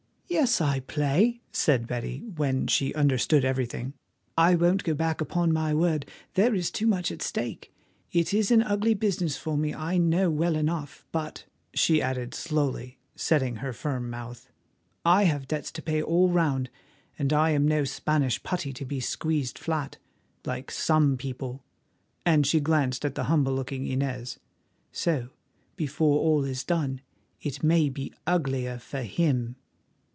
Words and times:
"Yes, 0.33 0.61
I 0.61 0.79
play," 0.79 1.41
said 1.51 1.87
Betty, 1.87 2.19
when 2.21 2.65
she 2.67 2.93
understood 2.95 3.43
everything. 3.43 3.91
"I 4.37 4.55
won't 4.55 4.85
go 4.85 4.93
back 4.93 5.19
upon 5.19 5.51
my 5.51 5.73
word; 5.73 6.05
there 6.35 6.55
is 6.55 6.71
too 6.71 6.87
much 6.87 7.11
at 7.11 7.21
stake. 7.21 7.69
It 8.13 8.33
is 8.33 8.49
an 8.49 8.63
ugly 8.63 8.93
business 8.93 9.35
for 9.35 9.57
me, 9.57 9.73
I 9.75 9.97
know 9.97 10.29
well 10.31 10.55
enough, 10.55 11.03
but," 11.11 11.43
she 11.73 12.01
added 12.01 12.33
slowly, 12.33 12.97
setting 13.13 13.57
her 13.57 13.73
firm 13.73 14.09
mouth, 14.09 14.49
"I 15.03 15.23
have 15.25 15.49
debts 15.49 15.69
to 15.73 15.81
pay 15.81 16.01
all 16.01 16.29
round, 16.29 16.69
and 17.19 17.33
I 17.33 17.49
am 17.49 17.67
no 17.67 17.83
Spanish 17.83 18.41
putty 18.41 18.71
to 18.71 18.85
be 18.85 19.01
squeezed 19.01 19.59
flat—like 19.59 20.71
some 20.71 21.17
people," 21.17 21.61
and 22.25 22.47
she 22.47 22.61
glanced 22.61 23.03
at 23.03 23.15
the 23.15 23.25
humble 23.25 23.53
looking 23.53 23.85
Inez. 23.85 24.39
"So, 24.93 25.27
before 25.75 26.19
all 26.21 26.45
is 26.45 26.63
done, 26.63 27.01
it 27.41 27.63
may 27.65 27.89
be 27.89 28.13
uglier 28.25 28.77
for 28.79 29.01
him." 29.01 29.57